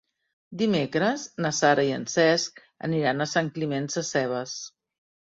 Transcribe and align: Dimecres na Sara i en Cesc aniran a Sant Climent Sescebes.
Dimecres 0.59 1.25
na 1.45 1.51
Sara 1.57 1.83
i 1.89 1.91
en 1.97 2.07
Cesc 2.13 2.57
aniran 2.87 3.21
a 3.21 3.27
Sant 3.33 3.51
Climent 3.59 3.85
Sescebes. 3.97 4.55